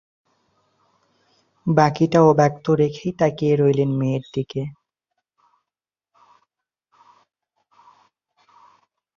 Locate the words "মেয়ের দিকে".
3.99-4.61